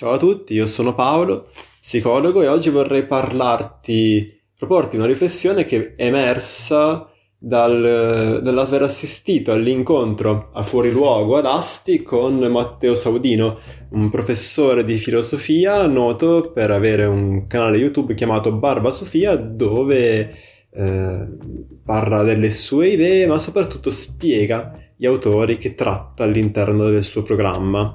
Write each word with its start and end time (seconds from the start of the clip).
Ciao 0.00 0.12
a 0.12 0.16
tutti, 0.16 0.54
io 0.54 0.64
sono 0.64 0.94
Paolo, 0.94 1.46
psicologo 1.78 2.40
e 2.40 2.46
oggi 2.46 2.70
vorrei 2.70 3.04
parlarti, 3.04 4.34
proporti 4.56 4.96
una 4.96 5.04
riflessione 5.04 5.66
che 5.66 5.94
è 5.94 6.06
emersa 6.06 7.06
dal, 7.36 8.40
dall'aver 8.42 8.84
assistito 8.84 9.52
all'incontro 9.52 10.48
a 10.54 10.62
fuori 10.62 10.90
luogo 10.90 11.36
ad 11.36 11.44
Asti 11.44 12.02
con 12.02 12.38
Matteo 12.38 12.94
Saudino, 12.94 13.58
un 13.90 14.08
professore 14.08 14.84
di 14.84 14.96
filosofia 14.96 15.86
noto 15.86 16.50
per 16.50 16.70
avere 16.70 17.04
un 17.04 17.46
canale 17.46 17.76
YouTube 17.76 18.14
chiamato 18.14 18.52
Barba 18.52 18.90
Sofia 18.90 19.36
dove 19.36 20.34
eh, 20.70 21.28
parla 21.84 22.22
delle 22.22 22.48
sue 22.48 22.88
idee 22.88 23.26
ma 23.26 23.38
soprattutto 23.38 23.90
spiega 23.90 24.72
gli 24.96 25.04
autori 25.04 25.58
che 25.58 25.74
tratta 25.74 26.24
all'interno 26.24 26.88
del 26.88 27.04
suo 27.04 27.22
programma. 27.22 27.94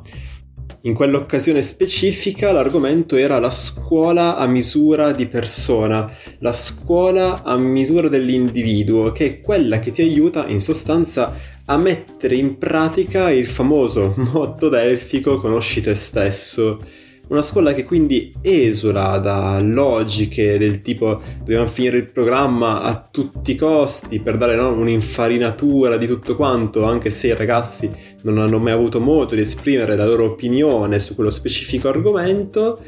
In 0.86 0.94
quell'occasione 0.94 1.64
specifica 1.64 2.52
l'argomento 2.52 3.16
era 3.16 3.40
la 3.40 3.50
scuola 3.50 4.38
a 4.38 4.46
misura 4.46 5.14
di 5.14 5.26
persona, 5.26 6.08
la 6.40 6.52
scuola 6.52 7.42
a 7.42 7.58
misura 7.58 8.08
dell'individuo, 8.08 9.12
che 9.12 9.26
è 9.26 9.42
quella 9.42 9.80
che 9.80 9.92
ti 9.92 10.04
aiuta 10.04 10.46
in 10.46 10.62
sostanza 10.62 11.34
a 11.66 11.78
mettere 11.78 12.36
in 12.36 12.60
pratica 12.60 13.32
il 13.32 13.48
famoso 13.48 14.14
motto 14.32 14.70
delfico 14.70 15.40
conosci 15.40 15.82
te 15.82 15.96
stesso 15.96 16.80
una 17.28 17.42
scuola 17.42 17.74
che 17.74 17.84
quindi 17.84 18.34
esula 18.42 19.18
da 19.18 19.60
logiche 19.62 20.58
del 20.58 20.82
tipo 20.82 21.20
dobbiamo 21.40 21.68
finire 21.68 21.98
il 21.98 22.10
programma 22.10 22.82
a 22.82 23.08
tutti 23.10 23.52
i 23.52 23.56
costi 23.56 24.20
per 24.20 24.38
dare 24.38 24.56
no, 24.56 24.72
un'infarinatura 24.74 25.98
di 25.98 26.06
tutto 26.06 26.36
quanto, 26.36 26.86
anche 26.86 27.10
se 27.10 27.28
i 27.28 27.36
ragazzi 27.36 27.90
non 28.24 28.38
hanno 28.38 28.60
mai 28.60 28.74
avuto 28.74 29.00
modo 29.00 29.36
di 29.36 29.42
esprimere 29.42 29.96
la 29.96 30.06
loro 30.06 30.26
opinione 30.26 31.00
su 31.00 31.16
quello 31.16 31.30
specifico 31.30 31.88
argomento, 31.88 32.80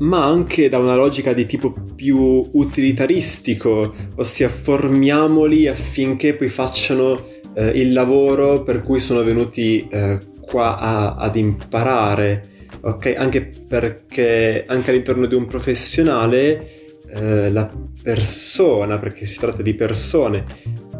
ma 0.00 0.24
anche 0.24 0.68
da 0.68 0.78
una 0.78 0.96
logica 0.96 1.32
di 1.32 1.46
tipo 1.46 1.74
più 1.94 2.48
utilitaristico, 2.52 3.92
ossia 4.16 4.48
formiamoli 4.48 5.66
affinché 5.66 6.34
poi 6.34 6.48
facciano 6.48 7.20
eh, 7.54 7.68
il 7.68 7.92
lavoro 7.92 8.62
per 8.62 8.82
cui 8.82 8.98
sono 8.98 9.22
venuti 9.22 9.86
eh, 9.88 10.20
qua 10.40 10.78
a, 10.78 11.14
ad 11.14 11.36
imparare 11.36 12.50
ok? 12.80 13.14
Anche 13.16 13.42
perché 13.42 14.64
anche 14.66 14.90
all'interno 14.90 15.26
di 15.26 15.34
un 15.34 15.46
professionale 15.46 16.66
eh, 17.10 17.50
la 17.50 17.72
persona, 18.02 18.98
perché 18.98 19.26
si 19.26 19.38
tratta 19.38 19.62
di 19.62 19.74
persone, 19.74 20.44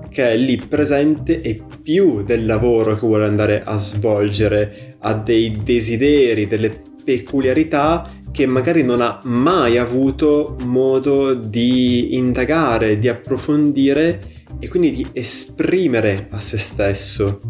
che 0.08 0.32
è 0.32 0.36
lì 0.36 0.58
presente 0.58 1.40
è 1.40 1.58
più 1.82 2.22
del 2.22 2.44
lavoro 2.44 2.94
che 2.94 3.06
vuole 3.06 3.24
andare 3.24 3.62
a 3.64 3.78
svolgere, 3.78 4.96
ha 5.00 5.14
dei 5.14 5.58
desideri, 5.62 6.46
delle 6.46 6.78
peculiarità 7.04 8.08
che 8.30 8.46
magari 8.46 8.82
non 8.82 9.00
ha 9.00 9.20
mai 9.24 9.78
avuto 9.78 10.56
modo 10.64 11.34
di 11.34 12.16
indagare, 12.16 12.98
di 12.98 13.08
approfondire 13.08 14.20
e 14.58 14.68
quindi 14.68 14.92
di 14.92 15.06
esprimere 15.12 16.28
a 16.30 16.40
se 16.40 16.56
stesso. 16.56 17.40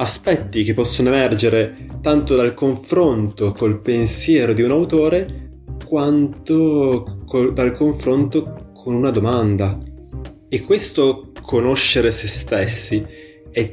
Aspetti 0.00 0.62
che 0.62 0.74
possono 0.74 1.08
emergere 1.08 1.74
tanto 2.00 2.36
dal 2.36 2.54
confronto 2.54 3.52
col 3.52 3.80
pensiero 3.80 4.52
di 4.52 4.62
un 4.62 4.70
autore 4.70 5.50
quanto 5.84 7.22
col, 7.26 7.52
dal 7.52 7.72
confronto 7.72 8.70
con 8.74 8.94
una 8.94 9.10
domanda. 9.10 9.76
E 10.48 10.62
questo 10.62 11.32
conoscere 11.42 12.12
se 12.12 12.28
stessi 12.28 13.04
è 13.50 13.70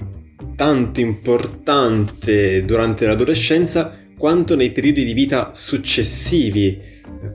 tanto 0.56 1.00
importante 1.00 2.66
durante 2.66 3.06
l'adolescenza 3.06 3.96
quanto 4.18 4.56
nei 4.56 4.72
periodi 4.72 5.06
di 5.06 5.14
vita 5.14 5.54
successivi, 5.54 6.82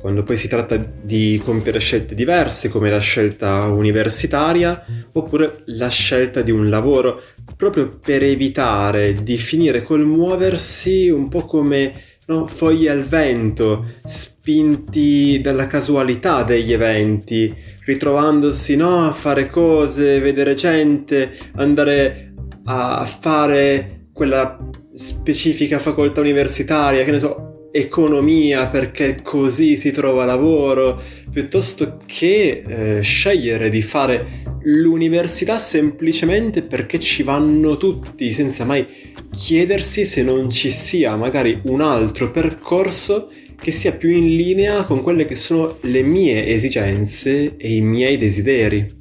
quando 0.01 0.23
poi 0.25 0.37
si 0.37 0.49
tratta 0.49 0.77
di 0.77 1.41
compiere 1.45 1.79
scelte 1.79 2.15
diverse 2.15 2.69
come 2.69 2.91
la 2.91 2.99
scelta 2.99 3.67
universitaria 3.69 4.85
oppure 5.13 5.63
la 5.67 5.89
scelta 5.89 6.43
di 6.43 6.51
un 6.51 6.69
lavoro 6.69 7.23
proprio 7.61 7.99
per 8.03 8.23
evitare 8.23 9.23
di 9.23 9.37
finire 9.37 9.83
col 9.83 10.07
muoversi 10.07 11.11
un 11.11 11.29
po' 11.29 11.45
come 11.45 11.93
no, 12.25 12.47
foglie 12.47 12.89
al 12.89 13.03
vento, 13.03 13.85
spinti 14.03 15.43
dalla 15.43 15.67
casualità 15.67 16.43
degli 16.43 16.73
eventi, 16.73 17.55
ritrovandosi 17.85 18.77
no, 18.77 19.07
a 19.07 19.13
fare 19.13 19.51
cose, 19.51 20.21
vedere 20.21 20.55
gente, 20.55 21.37
andare 21.57 22.33
a 22.65 23.05
fare 23.05 24.07
quella 24.11 24.59
specifica 24.95 25.79
facoltà 25.79 26.23
universitaria, 26.23 27.05
che 27.05 27.11
ne 27.11 27.19
so, 27.19 27.50
economia 27.73 28.67
perché 28.69 29.21
così 29.23 29.77
si 29.77 29.91
trova 29.91 30.25
lavoro, 30.25 31.01
piuttosto 31.31 31.99
che 32.07 32.63
eh, 32.67 33.01
scegliere 33.03 33.71
di 33.71 33.83
fare 33.83 34.39
l'università 34.63 35.59
semplicemente 35.59 36.63
perché 36.63 36.99
ci 36.99 37.23
vanno 37.23 37.77
tutti, 37.77 38.33
senza 38.33 38.65
mai 38.65 38.87
chiedersi 39.31 40.05
se 40.05 40.23
non 40.23 40.51
ci 40.51 40.71
sia 40.71 41.15
magari 41.17 41.61
un 41.65 41.81
altro 41.81 42.31
percorso 42.31 43.31
che 43.57 43.71
sia 43.71 43.93
più 43.93 44.09
in 44.09 44.37
linea 44.37 44.85
con 44.85 45.03
quelle 45.03 45.25
che 45.25 45.35
sono 45.35 45.77
le 45.83 46.03
mie 46.03 46.47
esigenze 46.47 47.57
e 47.57 47.75
i 47.77 47.81
miei 47.81 48.17
desideri. 48.17 48.99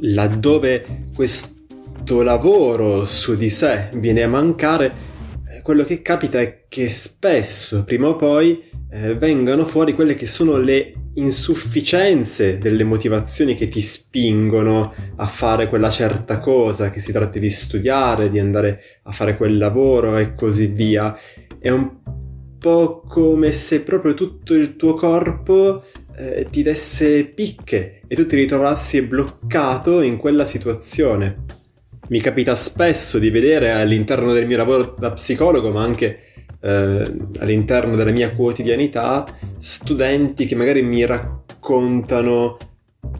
Laddove 0.00 1.08
questo 1.14 2.22
lavoro 2.22 3.04
su 3.06 3.36
di 3.36 3.48
sé 3.48 3.88
viene 3.94 4.22
a 4.22 4.28
mancare, 4.28 4.92
quello 5.62 5.82
che 5.84 6.02
capita 6.02 6.38
è 6.40 6.63
che 6.74 6.88
spesso, 6.88 7.84
prima 7.84 8.08
o 8.08 8.16
poi, 8.16 8.60
eh, 8.90 9.14
vengano 9.14 9.64
fuori 9.64 9.92
quelle 9.92 10.16
che 10.16 10.26
sono 10.26 10.56
le 10.56 10.92
insufficienze 11.14 12.58
delle 12.58 12.82
motivazioni 12.82 13.54
che 13.54 13.68
ti 13.68 13.80
spingono 13.80 14.92
a 15.14 15.26
fare 15.26 15.68
quella 15.68 15.88
certa 15.88 16.40
cosa, 16.40 16.90
che 16.90 16.98
si 16.98 17.12
tratti 17.12 17.38
di 17.38 17.48
studiare, 17.48 18.28
di 18.28 18.40
andare 18.40 18.82
a 19.04 19.12
fare 19.12 19.36
quel 19.36 19.56
lavoro 19.56 20.16
e 20.16 20.32
così 20.32 20.66
via. 20.66 21.16
È 21.60 21.70
un 21.70 21.98
po' 22.58 23.04
come 23.06 23.52
se 23.52 23.82
proprio 23.82 24.14
tutto 24.14 24.54
il 24.54 24.74
tuo 24.74 24.94
corpo 24.94 25.80
eh, 26.16 26.48
ti 26.50 26.64
desse 26.64 27.26
picche 27.26 28.00
e 28.04 28.16
tu 28.16 28.26
ti 28.26 28.34
ritrovassi 28.34 29.00
bloccato 29.02 30.00
in 30.00 30.16
quella 30.16 30.44
situazione 30.44 31.62
mi 32.08 32.20
capita 32.20 32.54
spesso 32.54 33.18
di 33.18 33.30
vedere 33.30 33.70
all'interno 33.70 34.34
del 34.34 34.46
mio 34.46 34.58
lavoro 34.58 34.94
da 34.98 35.12
psicologo, 35.12 35.70
ma 35.70 35.82
anche 35.82 36.33
eh, 36.64 37.16
all'interno 37.40 37.94
della 37.94 38.10
mia 38.10 38.32
quotidianità, 38.32 39.26
studenti 39.58 40.46
che 40.46 40.54
magari 40.54 40.82
mi 40.82 41.04
raccontano 41.04 42.56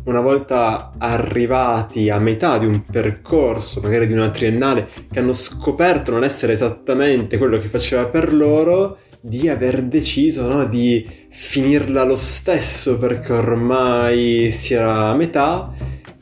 una 0.05 0.21
volta 0.21 0.93
arrivati 0.97 2.09
a 2.09 2.19
metà 2.19 2.57
di 2.57 2.67
un 2.67 2.85
percorso, 2.85 3.81
magari 3.83 4.07
di 4.07 4.15
una 4.15 4.31
triennale, 4.31 4.89
che 5.11 5.19
hanno 5.19 5.35
scoperto 5.35 6.11
non 6.11 6.25
essere 6.25 6.55
esattamente 6.55 7.37
quello 7.37 7.59
che 7.59 7.69
faceva 7.69 8.07
per 8.07 8.33
loro, 8.33 8.99
di 9.21 9.49
aver 9.49 9.83
deciso 9.83 10.47
no, 10.47 10.67
di 10.67 11.07
finirla 11.31 12.05
lo 12.05 12.17
stesso 12.17 12.99
perché 12.99 13.33
ormai 13.33 14.51
si 14.51 14.75
era 14.75 15.09
a 15.09 15.15
metà. 15.15 15.73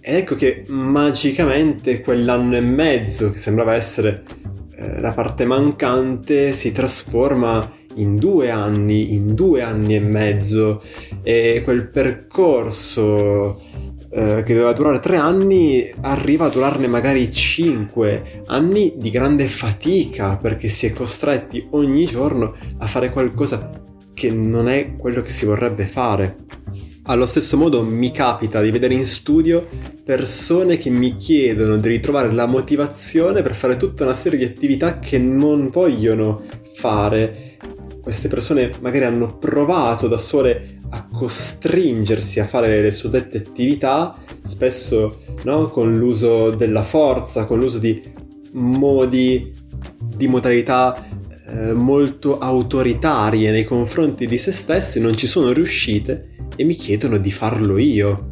Ed 0.00 0.16
ecco 0.16 0.34
che 0.34 0.64
magicamente 0.68 2.00
quell'anno 2.00 2.56
e 2.56 2.60
mezzo 2.60 3.30
che 3.30 3.38
sembrava 3.38 3.74
essere 3.74 4.24
eh, 4.82 5.00
la 5.00 5.12
parte 5.12 5.44
mancante 5.44 6.52
si 6.52 6.72
trasforma 6.72 7.70
in 7.96 8.16
due 8.16 8.50
anni, 8.50 9.14
in 9.14 9.34
due 9.34 9.62
anni 9.62 9.94
e 9.94 10.00
mezzo 10.00 10.82
e 11.22 11.60
quel 11.62 11.88
percorso 11.88 13.60
eh, 14.10 14.42
che 14.44 14.54
doveva 14.54 14.72
durare 14.72 15.00
tre 15.00 15.16
anni 15.16 15.90
arriva 16.00 16.46
a 16.46 16.48
durarne 16.48 16.86
magari 16.86 17.30
cinque 17.30 18.42
anni 18.46 18.94
di 18.96 19.10
grande 19.10 19.46
fatica 19.46 20.36
perché 20.36 20.68
si 20.68 20.86
è 20.86 20.92
costretti 20.92 21.66
ogni 21.70 22.06
giorno 22.06 22.54
a 22.78 22.86
fare 22.86 23.10
qualcosa 23.10 23.70
che 24.12 24.30
non 24.30 24.68
è 24.68 24.96
quello 24.96 25.22
che 25.22 25.30
si 25.30 25.46
vorrebbe 25.46 25.86
fare. 25.86 26.36
Allo 27.06 27.26
stesso 27.26 27.56
modo 27.56 27.82
mi 27.82 28.12
capita 28.12 28.62
di 28.62 28.70
vedere 28.70 28.94
in 28.94 29.04
studio 29.04 29.66
persone 30.04 30.76
che 30.76 30.88
mi 30.88 31.16
chiedono 31.16 31.76
di 31.78 31.88
ritrovare 31.88 32.32
la 32.32 32.46
motivazione 32.46 33.42
per 33.42 33.56
fare 33.56 33.76
tutta 33.76 34.04
una 34.04 34.14
serie 34.14 34.38
di 34.38 34.44
attività 34.44 35.00
che 35.00 35.18
non 35.18 35.68
vogliono 35.68 36.42
fare. 36.74 37.56
Queste 38.00 38.28
persone 38.28 38.70
magari 38.80 39.04
hanno 39.04 39.36
provato 39.36 40.06
da 40.06 40.16
sole 40.16 40.78
a 40.90 41.08
costringersi 41.08 42.38
a 42.38 42.44
fare 42.44 42.80
le 42.80 42.92
suddette 42.92 43.38
attività, 43.38 44.16
spesso 44.40 45.16
no, 45.42 45.70
con 45.70 45.98
l'uso 45.98 46.50
della 46.50 46.82
forza, 46.82 47.46
con 47.46 47.58
l'uso 47.58 47.78
di 47.78 48.00
modi, 48.52 49.52
di 49.98 50.28
modalità 50.28 50.94
eh, 51.48 51.72
molto 51.72 52.38
autoritarie 52.38 53.50
nei 53.50 53.64
confronti 53.64 54.24
di 54.24 54.38
se 54.38 54.52
stesse, 54.52 55.00
non 55.00 55.16
ci 55.16 55.26
sono 55.26 55.50
riuscite 55.50 56.30
e 56.56 56.64
mi 56.64 56.74
chiedono 56.74 57.18
di 57.18 57.30
farlo 57.30 57.78
io. 57.78 58.30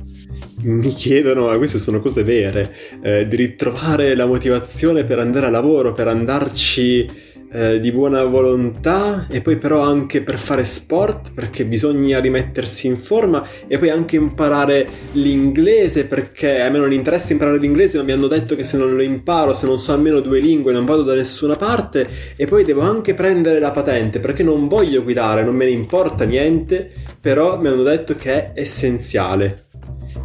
Mi 0.62 0.92
chiedono, 0.92 1.56
queste 1.56 1.78
sono 1.78 2.00
cose 2.00 2.22
vere, 2.22 2.74
eh, 3.02 3.26
di 3.26 3.36
ritrovare 3.36 4.14
la 4.14 4.26
motivazione 4.26 5.04
per 5.04 5.18
andare 5.18 5.46
a 5.46 5.50
lavoro, 5.50 5.94
per 5.94 6.06
andarci 6.06 7.08
eh, 7.52 7.80
di 7.80 7.90
buona 7.92 8.22
volontà 8.24 9.26
e 9.28 9.40
poi 9.40 9.56
però 9.56 9.80
anche 9.80 10.22
per 10.22 10.36
fare 10.36 10.64
sport 10.64 11.32
perché 11.34 11.64
bisogna 11.64 12.20
rimettersi 12.20 12.86
in 12.86 12.96
forma 12.96 13.46
e 13.66 13.78
poi 13.78 13.90
anche 13.90 14.16
imparare 14.16 14.86
l'inglese 15.12 16.04
perché 16.04 16.60
a 16.60 16.70
me 16.70 16.78
non 16.78 16.92
interessa 16.92 17.32
imparare 17.32 17.58
l'inglese 17.58 17.98
ma 17.98 18.04
mi 18.04 18.12
hanno 18.12 18.28
detto 18.28 18.54
che 18.54 18.62
se 18.62 18.76
non 18.76 18.94
lo 18.94 19.02
imparo, 19.02 19.52
se 19.52 19.66
non 19.66 19.78
so 19.78 19.92
almeno 19.92 20.20
due 20.20 20.40
lingue 20.40 20.72
non 20.72 20.84
vado 20.84 21.02
da 21.02 21.14
nessuna 21.14 21.56
parte 21.56 22.08
e 22.36 22.46
poi 22.46 22.64
devo 22.64 22.82
anche 22.82 23.14
prendere 23.14 23.58
la 23.58 23.70
patente 23.72 24.20
perché 24.20 24.42
non 24.42 24.68
voglio 24.68 25.02
guidare, 25.02 25.42
non 25.42 25.54
me 25.54 25.64
ne 25.64 25.72
importa 25.72 26.24
niente, 26.24 26.90
però 27.20 27.60
mi 27.60 27.68
hanno 27.68 27.82
detto 27.82 28.14
che 28.14 28.32
è 28.32 28.60
essenziale. 28.60 29.62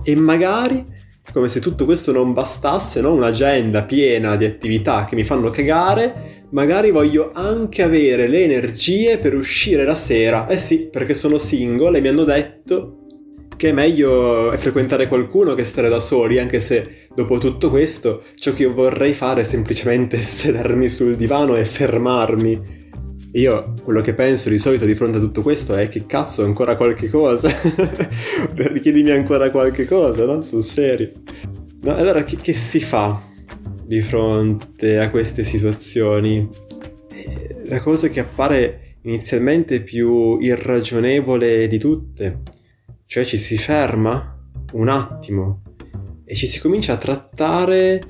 E 0.04 0.16
magari 0.16 0.94
come 1.32 1.48
se 1.50 1.60
tutto 1.60 1.86
questo 1.86 2.12
non 2.12 2.34
bastasse, 2.34 3.02
no? 3.02 3.14
un'agenda 3.14 3.84
piena 3.84 4.36
di 4.36 4.46
attività 4.46 5.06
che 5.06 5.16
mi 5.16 5.24
fanno 5.24 5.50
cagare, 5.50 6.46
magari 6.52 6.92
voglio 6.92 7.32
anche 7.34 7.84
avere 7.84 8.28
le 8.28 8.44
energie 8.44 9.18
per 9.18 9.36
uscire 9.36 9.84
la 9.84 9.96
sera. 9.96 10.48
Eh 10.48 10.58
sì, 10.58 10.88
perché 10.88 11.14
sono 11.14 11.38
single 11.38 11.98
e 11.98 12.02
mi 12.02 12.08
hanno 12.08 12.24
detto 12.24 13.00
che 13.58 13.70
è 13.70 13.72
meglio 13.72 14.54
frequentare 14.58 15.08
qualcuno 15.08 15.54
che 15.54 15.64
stare 15.64 15.90
da 15.90 16.00
soli, 16.00 16.40
anche 16.40 16.60
se 16.60 17.08
dopo 17.14 17.38
tutto 17.38 17.70
questo 17.70 18.22
ciò 18.36 18.54
che 18.54 18.64
io 18.64 18.74
vorrei 18.74 19.14
fare 19.14 19.42
è 19.42 19.44
semplicemente 19.46 20.20
sedermi 20.22 20.88
sul 20.90 21.16
divano 21.16 21.56
e 21.56 21.66
fermarmi. 21.66 22.84
Io 23.36 23.74
quello 23.84 24.00
che 24.00 24.14
penso 24.14 24.48
di 24.48 24.58
solito 24.58 24.86
di 24.86 24.96
fronte 24.96 25.18
a 25.18 25.20
tutto 25.20 25.42
questo 25.42 25.76
è 25.76 25.90
che 25.90 26.06
cazzo 26.06 26.46
ancora 26.46 26.78
qualche 26.78 27.10
cosa? 27.10 27.50
Chiedimi 28.80 29.12
ancora 29.12 29.52
qualche 29.52 29.86
cosa, 29.86 30.26
no? 30.26 30.42
Sul 30.42 30.62
serio. 30.62 31.12
No, 31.82 31.96
allora 31.96 32.24
che, 32.24 32.38
che 32.38 32.54
si 32.54 32.80
fa 32.80 33.22
di 33.86 34.02
fronte 34.02 35.00
a 35.00 35.10
queste 35.10 35.44
situazioni? 35.44 36.50
Eh, 37.12 37.64
la 37.66 37.82
cosa 37.82 38.08
che 38.08 38.22
appare 38.22 39.00
inizialmente 39.02 39.82
più 39.82 40.40
irragionevole 40.40 41.68
di 41.68 41.78
tutte, 41.78 42.42
cioè 43.06 43.26
ci 43.26 43.36
si 43.36 43.58
ferma 43.58 44.34
un 44.74 44.88
attimo 44.88 45.62
e 46.24 46.36
ci 46.36 46.48
si 46.48 46.62
comincia 46.62 46.94
a 46.94 46.98
trattare 46.98 48.02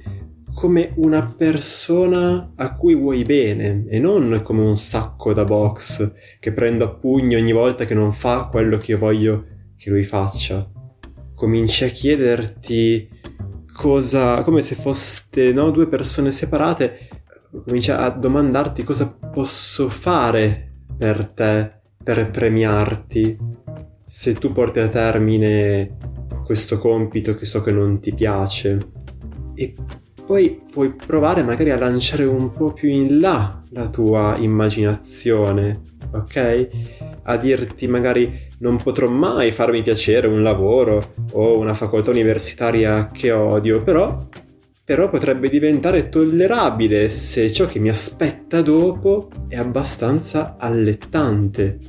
come 0.55 0.93
una 0.95 1.21
persona 1.37 2.53
a 2.55 2.71
cui 2.71 2.95
vuoi 2.95 3.23
bene 3.23 3.83
e 3.87 3.99
non 3.99 4.39
come 4.41 4.61
un 4.61 4.77
sacco 4.77 5.33
da 5.33 5.43
box 5.43 6.13
che 6.39 6.53
prendo 6.53 6.85
a 6.85 6.89
pugno 6.89 7.37
ogni 7.37 7.51
volta 7.51 7.83
che 7.83 7.93
non 7.93 8.13
fa 8.13 8.45
quello 8.45 8.77
che 8.77 8.91
io 8.91 8.97
voglio 8.97 9.45
che 9.77 9.89
lui 9.89 10.05
faccia. 10.05 10.71
Cominci 11.35 11.83
a 11.83 11.89
chiederti 11.89 13.09
cosa, 13.73 14.41
come 14.43 14.61
se 14.61 14.75
foste 14.75 15.51
no, 15.51 15.71
due 15.71 15.87
persone 15.87 16.31
separate, 16.31 16.99
cominci 17.65 17.91
a 17.91 18.09
domandarti 18.09 18.85
cosa 18.85 19.13
posso 19.13 19.89
fare 19.89 20.85
per 20.97 21.27
te, 21.27 21.81
per 22.01 22.31
premiarti, 22.31 23.37
se 24.05 24.33
tu 24.33 24.53
porti 24.53 24.79
a 24.79 24.87
termine 24.87 25.97
questo 26.45 26.77
compito 26.77 27.35
che 27.35 27.43
so 27.43 27.59
che 27.59 27.73
non 27.73 27.99
ti 27.99 28.13
piace. 28.13 28.77
E 29.53 29.75
poi 30.25 30.61
puoi 30.71 30.93
provare 30.93 31.43
magari 31.43 31.69
a 31.69 31.77
lanciare 31.77 32.25
un 32.25 32.51
po' 32.51 32.73
più 32.73 32.89
in 32.89 33.19
là 33.19 33.63
la 33.69 33.87
tua 33.89 34.35
immaginazione, 34.39 35.81
ok? 36.11 36.67
A 37.23 37.37
dirti 37.37 37.87
magari 37.87 38.49
non 38.59 38.77
potrò 38.77 39.07
mai 39.07 39.51
farmi 39.51 39.83
piacere 39.83 40.27
un 40.27 40.41
lavoro 40.41 41.13
o 41.33 41.57
una 41.59 41.73
facoltà 41.73 42.09
universitaria 42.09 43.09
che 43.11 43.31
odio, 43.31 43.83
però, 43.83 44.27
però 44.83 45.09
potrebbe 45.09 45.49
diventare 45.49 46.09
tollerabile 46.09 47.07
se 47.09 47.51
ciò 47.51 47.65
che 47.65 47.79
mi 47.79 47.89
aspetta 47.89 48.61
dopo 48.61 49.29
è 49.47 49.57
abbastanza 49.57 50.55
allettante. 50.57 51.79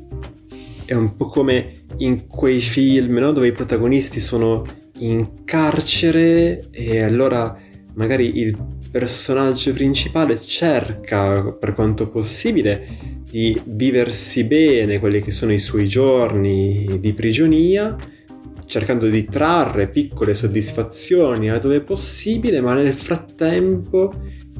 È 0.85 0.95
un 0.95 1.17
po' 1.17 1.27
come 1.27 1.85
in 1.99 2.27
quei 2.27 2.61
film, 2.61 3.19
no? 3.19 3.33
Dove 3.33 3.47
i 3.47 3.53
protagonisti 3.53 4.21
sono 4.21 4.65
in 4.99 5.45
carcere 5.45 6.69
e 6.71 7.03
allora 7.03 7.57
magari 7.97 8.39
il 8.39 8.57
personaggio 8.91 9.73
principale 9.73 10.39
cerca 10.41 11.53
per 11.53 11.75
quanto 11.75 12.09
possibile 12.09 13.15
di 13.29 13.61
viversi 13.65 14.45
bene 14.45 14.99
quelli 14.99 15.21
che 15.21 15.31
sono 15.31 15.53
i 15.53 15.59
suoi 15.59 15.87
giorni 15.87 16.99
di 17.01 17.13
prigionia, 17.13 17.97
cercando 18.65 19.09
di 19.09 19.25
trarre 19.25 19.89
piccole 19.89 20.33
soddisfazioni 20.33 21.51
a 21.51 21.59
dove 21.59 21.81
possibile, 21.81 22.61
ma 22.61 22.75
nel 22.75 22.95
frattempo 22.95 24.13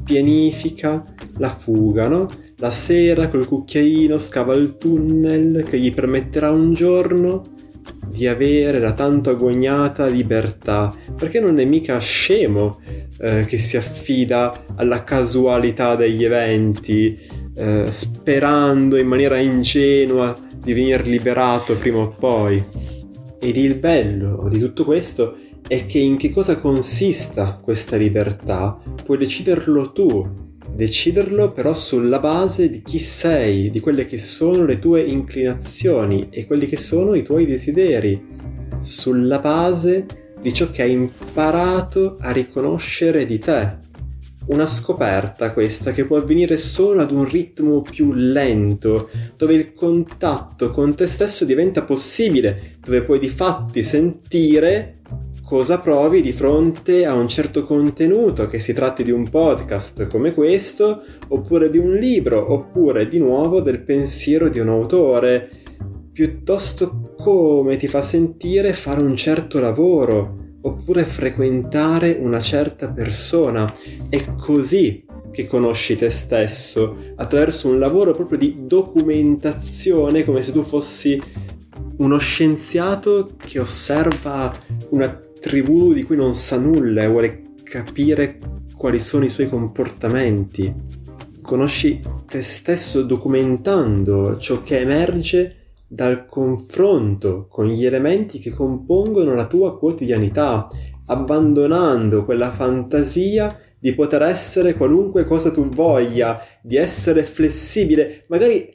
pianifica 0.03 1.03
la 1.37 1.49
fuga, 1.49 2.07
no? 2.07 2.29
La 2.57 2.71
sera 2.71 3.27
col 3.29 3.47
cucchiaino 3.47 4.17
scava 4.17 4.53
il 4.53 4.77
tunnel 4.77 5.63
che 5.63 5.79
gli 5.79 5.93
permetterà 5.93 6.49
un 6.49 6.73
giorno 6.73 7.56
di 8.09 8.27
avere 8.27 8.79
la 8.79 8.93
tanto 8.93 9.29
agognata 9.29 10.05
libertà, 10.07 10.93
perché 11.15 11.39
non 11.39 11.59
è 11.59 11.65
mica 11.65 11.99
scemo 11.99 12.79
eh, 13.19 13.45
che 13.45 13.57
si 13.57 13.77
affida 13.77 14.65
alla 14.75 15.03
casualità 15.03 15.95
degli 15.95 16.23
eventi, 16.23 17.17
eh, 17.55 17.85
sperando 17.89 18.97
in 18.97 19.07
maniera 19.07 19.37
ingenua 19.37 20.37
di 20.57 20.73
venire 20.73 21.03
liberato 21.03 21.75
prima 21.75 21.99
o 21.99 22.07
poi. 22.07 22.63
Ed 23.39 23.55
il 23.55 23.75
bello 23.75 24.47
di 24.49 24.59
tutto 24.59 24.83
questo 24.83 25.35
è 25.67 25.85
che 25.85 25.99
in 25.99 26.17
che 26.17 26.31
cosa 26.31 26.57
consista 26.57 27.59
questa 27.61 27.97
libertà? 27.97 28.77
Puoi 29.03 29.17
deciderlo 29.17 29.91
tu, 29.91 30.46
deciderlo 30.77 31.53
però 31.53 31.73
sulla 31.73 32.19
base 32.19 32.69
di 32.69 32.83
chi 32.83 32.99
sei, 32.99 33.71
di 33.71 33.79
quelle 33.79 34.05
che 34.05 34.19
sono 34.19 34.63
le 34.63 34.77
tue 34.77 35.01
inclinazioni 35.01 36.27
e 36.29 36.45
quelli 36.45 36.67
che 36.67 36.77
sono 36.77 37.15
i 37.15 37.23
tuoi 37.23 37.47
desideri, 37.47 38.23
sulla 38.77 39.39
base 39.39 40.05
di 40.39 40.53
ciò 40.53 40.69
che 40.69 40.83
hai 40.83 40.91
imparato 40.91 42.17
a 42.19 42.29
riconoscere 42.29 43.25
di 43.25 43.39
te. 43.39 43.85
Una 44.49 44.67
scoperta 44.67 45.51
questa 45.51 45.91
che 45.91 46.05
può 46.05 46.17
avvenire 46.17 46.57
solo 46.57 47.01
ad 47.01 47.09
un 47.09 47.27
ritmo 47.27 47.81
più 47.81 48.13
lento, 48.13 49.09
dove 49.35 49.55
il 49.55 49.73
contatto 49.73 50.69
con 50.69 50.93
te 50.93 51.07
stesso 51.07 51.43
diventa 51.43 51.81
possibile, 51.81 52.77
dove 52.79 53.01
puoi 53.01 53.17
di 53.17 53.29
fatti 53.29 53.81
sentire 53.81 54.96
cosa 55.47 55.79
provi 55.79 56.21
di 56.21 56.33
fronte 56.33 57.05
a 57.05 57.13
un 57.13 57.29
certo 57.29 57.63
contenuto, 57.63 58.47
che 58.47 58.59
si 58.59 58.73
tratti 58.73 59.05
di 59.05 59.11
un 59.11 59.29
podcast 59.29 60.05
come 60.07 60.33
questo, 60.33 61.01
oppure 61.29 61.69
di 61.69 61.77
un 61.77 61.93
libro, 61.93 62.51
oppure 62.51 63.07
di 63.07 63.17
nuovo 63.17 63.61
del 63.61 63.81
pensiero 63.81 64.49
di 64.49 64.59
un 64.59 64.67
autore, 64.67 65.49
piuttosto 66.11 67.13
come 67.17 67.77
ti 67.77 67.87
fa 67.87 68.01
sentire 68.01 68.73
fare 68.73 68.99
un 68.99 69.15
certo 69.15 69.61
lavoro, 69.61 70.57
oppure 70.63 71.05
frequentare 71.05 72.17
una 72.19 72.41
certa 72.41 72.91
persona. 72.91 73.73
È 74.09 74.35
così 74.35 75.05
che 75.31 75.47
conosci 75.47 75.95
te 75.95 76.09
stesso, 76.09 77.13
attraverso 77.15 77.69
un 77.69 77.79
lavoro 77.79 78.11
proprio 78.11 78.37
di 78.37 78.65
documentazione, 78.65 80.25
come 80.25 80.41
se 80.41 80.51
tu 80.51 80.61
fossi 80.61 81.17
uno 81.99 82.17
scienziato 82.17 83.31
che 83.37 83.59
osserva 83.59 84.53
una 84.89 85.21
tribù 85.47 85.93
di 85.93 86.03
cui 86.03 86.17
non 86.17 86.33
sa 86.33 86.57
nulla 86.57 87.03
e 87.03 87.07
vuole 87.07 87.43
capire 87.63 88.37
quali 88.75 88.99
sono 88.99 89.23
i 89.23 89.29
suoi 89.29 89.47
comportamenti. 89.47 90.73
Conosci 91.41 92.01
te 92.27 92.41
stesso 92.41 93.01
documentando 93.03 94.37
ciò 94.37 94.61
che 94.61 94.81
emerge 94.81 95.55
dal 95.87 96.25
confronto 96.25 97.47
con 97.49 97.67
gli 97.67 97.85
elementi 97.85 98.39
che 98.39 98.51
compongono 98.51 99.35
la 99.35 99.47
tua 99.47 99.77
quotidianità, 99.77 100.67
abbandonando 101.05 102.25
quella 102.25 102.51
fantasia 102.51 103.57
di 103.79 103.93
poter 103.93 104.23
essere 104.23 104.73
qualunque 104.73 105.23
cosa 105.23 105.49
tu 105.49 105.69
voglia, 105.69 106.41
di 106.61 106.75
essere 106.75 107.23
flessibile, 107.23 108.25
magari 108.27 108.69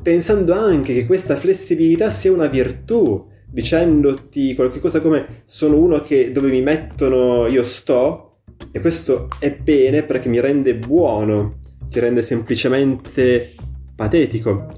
pensando 0.00 0.52
anche 0.52 0.94
che 0.94 1.06
questa 1.06 1.34
flessibilità 1.34 2.08
sia 2.10 2.30
una 2.30 2.46
virtù, 2.46 3.32
dicendoti 3.54 4.52
qualcosa 4.56 5.00
come 5.00 5.26
sono 5.44 5.78
uno 5.78 6.00
che 6.00 6.32
dove 6.32 6.50
mi 6.50 6.60
mettono 6.60 7.46
io 7.46 7.62
sto 7.62 8.40
e 8.72 8.80
questo 8.80 9.28
è 9.38 9.54
bene 9.54 10.02
perché 10.02 10.28
mi 10.28 10.40
rende 10.40 10.74
buono, 10.74 11.60
ti 11.88 12.00
rende 12.00 12.20
semplicemente 12.22 13.54
patetico, 13.94 14.72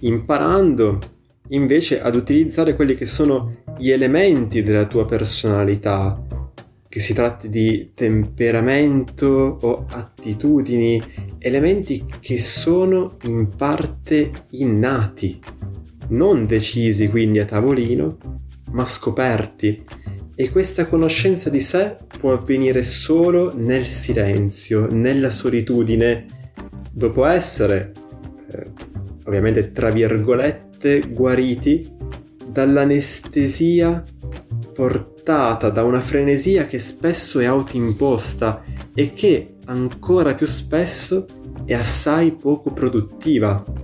imparando 0.00 0.98
invece 1.50 2.00
ad 2.00 2.16
utilizzare 2.16 2.74
quelli 2.74 2.94
che 2.94 3.06
sono 3.06 3.62
gli 3.78 3.90
elementi 3.90 4.62
della 4.62 4.86
tua 4.86 5.04
personalità, 5.04 6.20
che 6.88 7.00
si 7.00 7.14
tratti 7.14 7.48
di 7.48 7.92
temperamento 7.94 9.58
o 9.60 9.86
attitudini, 9.88 11.00
elementi 11.38 12.04
che 12.20 12.38
sono 12.38 13.16
in 13.24 13.48
parte 13.56 14.30
innati 14.50 15.40
non 16.08 16.46
decisi 16.46 17.08
quindi 17.08 17.38
a 17.38 17.44
tavolino, 17.44 18.16
ma 18.70 18.84
scoperti. 18.84 19.82
E 20.34 20.50
questa 20.50 20.86
conoscenza 20.86 21.50
di 21.50 21.60
sé 21.60 21.96
può 22.18 22.32
avvenire 22.32 22.82
solo 22.82 23.52
nel 23.56 23.86
silenzio, 23.86 24.88
nella 24.90 25.30
solitudine, 25.30 26.26
dopo 26.92 27.24
essere, 27.24 27.92
eh, 28.52 28.66
ovviamente 29.24 29.72
tra 29.72 29.90
virgolette, 29.90 31.00
guariti 31.10 31.90
dall'anestesia 32.46 34.04
portata 34.72 35.70
da 35.70 35.82
una 35.82 36.00
frenesia 36.00 36.66
che 36.66 36.78
spesso 36.78 37.40
è 37.40 37.44
autoimposta 37.44 38.62
e 38.94 39.12
che 39.12 39.56
ancora 39.64 40.34
più 40.34 40.46
spesso 40.46 41.26
è 41.64 41.74
assai 41.74 42.32
poco 42.32 42.72
produttiva. 42.72 43.77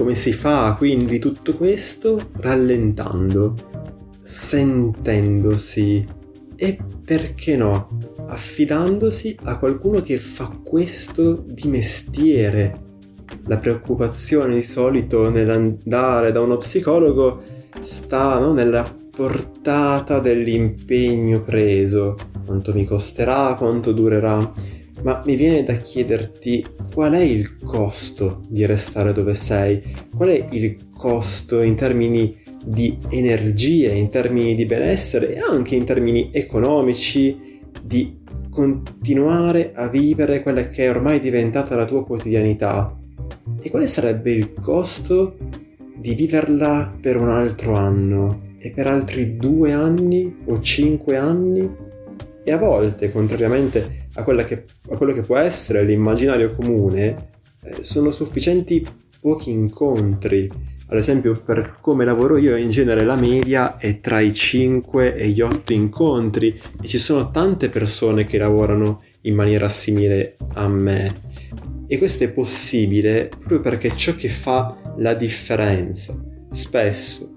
Come 0.00 0.14
si 0.14 0.32
fa? 0.32 0.76
Quindi 0.78 1.18
tutto 1.18 1.54
questo? 1.54 2.18
Rallentando, 2.38 3.54
sentendosi. 4.18 6.08
E 6.56 6.78
perché 7.04 7.54
no, 7.54 7.98
affidandosi 8.26 9.36
a 9.42 9.58
qualcuno 9.58 10.00
che 10.00 10.16
fa 10.16 10.58
questo 10.64 11.44
di 11.46 11.68
mestiere. 11.68 12.80
La 13.44 13.58
preoccupazione 13.58 14.54
di 14.54 14.62
solito 14.62 15.28
nell'andare 15.28 16.32
da 16.32 16.40
uno 16.40 16.56
psicologo 16.56 17.42
sta 17.78 18.38
no, 18.38 18.54
nella 18.54 18.90
portata 19.14 20.18
dell'impegno 20.18 21.42
preso, 21.42 22.16
quanto 22.46 22.72
mi 22.72 22.86
costerà, 22.86 23.54
quanto 23.54 23.92
durerà, 23.92 24.38
ma 25.02 25.22
mi 25.24 25.34
viene 25.34 25.62
da 25.62 25.74
chiederti 25.74 26.64
qual 26.92 27.12
è 27.12 27.20
il 27.20 27.56
costo 27.56 28.42
di 28.48 28.66
restare 28.66 29.12
dove 29.12 29.34
sei, 29.34 29.82
qual 30.14 30.30
è 30.30 30.46
il 30.50 30.88
costo 30.94 31.62
in 31.62 31.74
termini 31.74 32.38
di 32.64 32.96
energie, 33.08 33.92
in 33.92 34.10
termini 34.10 34.54
di 34.54 34.66
benessere 34.66 35.34
e 35.34 35.38
anche 35.38 35.74
in 35.74 35.84
termini 35.84 36.30
economici 36.32 37.58
di 37.82 38.18
continuare 38.50 39.72
a 39.74 39.88
vivere 39.88 40.42
quella 40.42 40.68
che 40.68 40.84
è 40.84 40.90
ormai 40.90 41.20
diventata 41.20 41.74
la 41.76 41.86
tua 41.86 42.04
quotidianità. 42.04 42.94
E 43.62 43.70
quale 43.70 43.86
sarebbe 43.86 44.32
il 44.32 44.52
costo 44.52 45.36
di 45.96 46.14
viverla 46.14 46.94
per 47.00 47.16
un 47.16 47.28
altro 47.28 47.74
anno 47.74 48.48
e 48.58 48.70
per 48.70 48.86
altri 48.86 49.36
due 49.36 49.72
anni 49.72 50.42
o 50.46 50.60
cinque 50.60 51.16
anni? 51.16 51.88
E 52.42 52.52
a 52.52 52.58
volte, 52.58 53.10
contrariamente 53.10 54.08
a, 54.24 54.44
che, 54.44 54.64
a 54.90 54.96
quello 54.96 55.12
che 55.12 55.22
può 55.22 55.36
essere 55.36 55.84
l'immaginario 55.84 56.54
comune, 56.54 57.30
eh, 57.62 57.82
sono 57.82 58.10
sufficienti 58.10 58.84
pochi 59.20 59.50
incontri. 59.50 60.48
Ad 60.86 60.96
esempio, 60.96 61.40
per 61.40 61.78
come 61.80 62.04
lavoro 62.04 62.36
io, 62.36 62.56
in 62.56 62.70
genere 62.70 63.04
la 63.04 63.16
media 63.16 63.76
è 63.76 64.00
tra 64.00 64.20
i 64.20 64.32
5 64.32 65.14
e 65.14 65.28
gli 65.28 65.40
8 65.40 65.72
incontri 65.72 66.58
e 66.82 66.86
ci 66.86 66.98
sono 66.98 67.30
tante 67.30 67.68
persone 67.68 68.24
che 68.24 68.38
lavorano 68.38 69.02
in 69.22 69.34
maniera 69.34 69.68
simile 69.68 70.36
a 70.54 70.68
me. 70.68 71.14
E 71.86 71.98
questo 71.98 72.24
è 72.24 72.30
possibile 72.30 73.28
proprio 73.28 73.60
perché 73.60 73.94
ciò 73.94 74.14
che 74.14 74.28
fa 74.28 74.76
la 74.96 75.14
differenza 75.14 76.20
spesso 76.50 77.36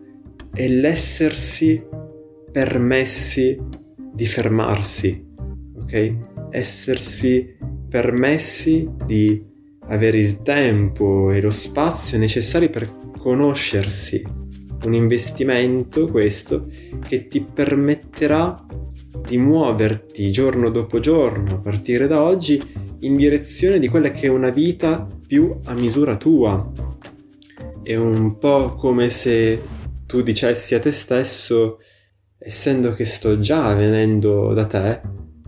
è 0.53 0.67
l'essersi 0.67 1.83
permessi 2.51 3.59
di 4.13 4.25
fermarsi, 4.25 5.25
ok? 5.75 6.32
Essersi 6.55 7.57
permessi 7.89 8.87
di 9.07 9.43
avere 9.87 10.19
il 10.19 10.37
tempo 10.37 11.31
e 11.31 11.41
lo 11.41 11.49
spazio 11.49 12.19
necessari 12.19 12.69
per 12.69 12.95
conoscersi. 13.17 14.21
Un 14.83 14.93
investimento 14.93 16.07
questo 16.07 16.67
che 16.99 17.27
ti 17.27 17.41
permetterà 17.41 18.67
di 19.25 19.39
muoverti 19.39 20.31
giorno 20.31 20.69
dopo 20.69 20.99
giorno 20.99 21.55
a 21.55 21.59
partire 21.59 22.05
da 22.05 22.21
oggi 22.21 22.61
in 22.99 23.15
direzione 23.15 23.79
di 23.79 23.87
quella 23.87 24.11
che 24.11 24.27
è 24.27 24.29
una 24.29 24.51
vita 24.51 25.07
più 25.25 25.57
a 25.63 25.73
misura 25.73 26.17
tua. 26.17 26.71
È 27.81 27.95
un 27.95 28.37
po' 28.37 28.75
come 28.75 29.09
se 29.09 29.59
tu 30.05 30.21
dicessi 30.21 30.75
a 30.75 30.79
te 30.79 30.91
stesso, 30.91 31.79
essendo 32.37 32.91
che 32.91 33.05
sto 33.05 33.39
già 33.39 33.73
venendo 33.73 34.53
da 34.53 34.65
te, 34.67 35.01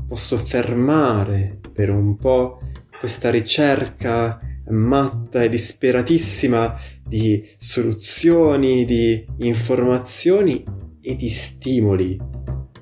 posso 0.08 0.38
fermare 0.38 1.60
per 1.74 1.90
un 1.90 2.18
po' 2.18 2.62
questa 3.00 3.30
ricerca 3.30 4.40
matta 4.70 5.44
e 5.44 5.50
disperatissima 5.50 6.76
di 7.06 7.46
soluzioni, 7.58 8.86
di 8.86 9.26
informazioni 9.38 10.64
e 11.02 11.16
di 11.16 11.30
stimoli. 11.30 12.20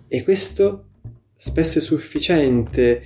E 0.07 0.23
questo 0.23 0.87
spesso 1.33 1.79
è 1.79 1.81
sufficiente 1.81 3.01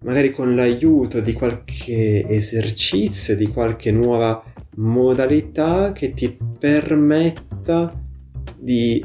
magari 0.00 0.30
con 0.30 0.54
l'aiuto 0.54 1.20
di 1.20 1.32
qualche 1.32 2.24
esercizio, 2.26 3.36
di 3.36 3.48
qualche 3.48 3.90
nuova 3.90 4.42
modalità 4.76 5.92
che 5.92 6.14
ti 6.14 6.36
permetta 6.58 8.02
di 8.58 9.04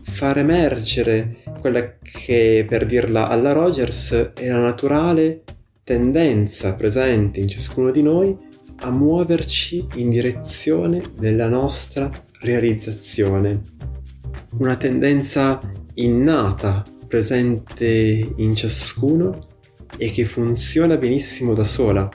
far 0.00 0.38
emergere 0.38 1.36
quella 1.60 1.98
che, 2.00 2.66
per 2.68 2.86
dirla 2.86 3.28
alla 3.28 3.52
Rogers, 3.52 4.32
è 4.34 4.48
la 4.48 4.58
naturale 4.58 5.44
tendenza 5.84 6.74
presente 6.74 7.40
in 7.40 7.48
ciascuno 7.48 7.90
di 7.90 8.02
noi 8.02 8.36
a 8.82 8.90
muoverci 8.90 9.86
in 9.96 10.10
direzione 10.10 11.02
della 11.16 11.48
nostra 11.48 12.10
realizzazione. 12.40 13.62
Una 14.58 14.76
tendenza 14.76 15.60
innata 15.94 16.84
presente 17.06 18.32
in 18.36 18.54
ciascuno 18.54 19.48
e 19.96 20.10
che 20.10 20.24
funziona 20.24 20.96
benissimo 20.96 21.54
da 21.54 21.64
sola. 21.64 22.08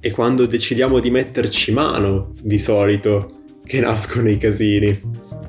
E 0.00 0.10
quando 0.12 0.46
decidiamo 0.46 1.00
di 1.00 1.10
metterci 1.10 1.72
mano, 1.72 2.34
di 2.40 2.58
solito, 2.58 3.38
che 3.64 3.80
nascono 3.80 4.28
i 4.28 4.36
casini. 4.36 5.47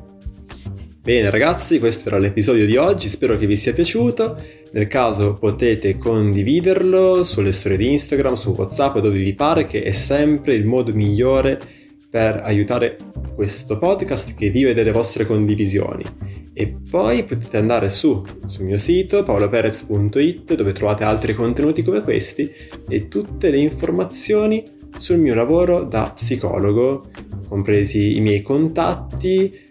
Bene 1.10 1.32
ragazzi, 1.32 1.80
questo 1.80 2.10
era 2.10 2.20
l'episodio 2.20 2.68
di 2.68 2.78
oggi, 2.78 3.10
spero 3.10 3.36
che 3.36 3.48
vi 3.48 3.58
sia 3.58 3.74
piaciuto. 3.74 4.38
Nel 4.74 4.86
caso 4.86 5.38
potete 5.38 5.98
condividerlo 5.98 7.24
sulle 7.24 7.51
storie 7.51 7.78
di 7.78 7.92
Instagram, 7.92 8.36
su 8.36 8.51
WhatsApp, 8.51 9.00
dove 9.00 9.18
vi 9.18 9.34
pare, 9.34 9.66
che 9.66 9.82
è 9.82 9.92
sempre 9.92 10.54
il 10.54 10.66
modo 10.66 10.94
migliore 10.94 11.60
per 12.08 12.42
aiutare 12.44 12.98
questo 13.34 13.80
podcast 13.80 14.36
che 14.36 14.51
vive 14.51 14.75
delle 14.75 14.92
vostre 14.92 15.25
condivisioni. 15.25 16.06
E 16.54 16.75
poi 16.88 17.24
potete 17.24 17.58
andare 17.58 17.89
su, 17.89 18.24
sul 18.46 18.66
mio 18.66 18.78
sito 18.78 19.24
paoloperez.it 19.24 20.54
dove 20.54 20.74
trovate 20.74 21.06
altri 21.06 21.34
contenuti 21.34 21.82
come 21.82 22.04
questi 22.04 22.48
e 22.88 23.08
tutte 23.08 23.50
le 23.50 23.58
informazioni 23.58 24.63
sul 24.96 25.18
mio 25.18 25.34
lavoro 25.34 25.86
da 25.86 26.12
psicologo, 26.13 27.08
compresi 27.48 28.16
i 28.16 28.22
miei 28.22 28.44
contatti, 28.44 29.70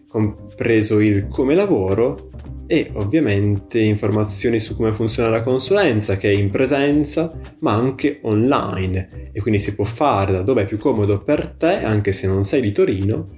compreso 0.59 0.99
il 0.99 1.29
come 1.29 1.55
lavoro 1.55 2.31
e 2.67 2.91
ovviamente 2.95 3.79
informazioni 3.79 4.59
su 4.59 4.75
come 4.75 4.93
funziona 4.93 5.29
la 5.29 5.43
consulenza 5.43 6.17
che 6.17 6.31
è 6.31 6.35
in 6.35 6.51
presenza 6.51 7.33
ma 7.61 7.75
anche 7.75 8.19
online 8.23 9.31
e 9.33 9.41
quindi 9.41 9.61
si 9.61 9.77
può 9.77 9.85
fare 9.85 10.33
da 10.33 10.43
dove 10.43 10.63
è 10.63 10.67
più 10.67 10.77
comodo 10.77 11.23
per 11.23 11.47
te 11.47 11.85
anche 11.85 12.11
se 12.11 12.27
non 12.27 12.43
sei 12.43 12.61
di 12.61 12.73
Torino 12.73 13.29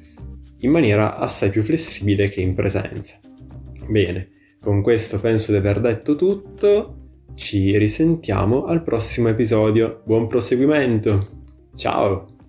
in 0.61 0.71
maniera 0.71 1.19
assai 1.19 1.50
più 1.50 1.62
flessibile 1.62 2.29
che 2.29 2.41
in 2.41 2.55
presenza. 2.55 3.21
Bene, 3.87 4.31
con 4.59 4.81
questo 4.81 5.21
penso 5.21 5.53
di 5.53 5.59
aver 5.59 5.81
detto 5.81 6.17
tutto, 6.17 6.97
ci 7.35 7.77
risentiamo 7.77 8.65
al 8.65 8.83
prossimo 8.83 9.29
episodio, 9.29 10.03
buon 10.05 10.27
proseguimento, 10.27 11.29
ciao! 11.77 12.39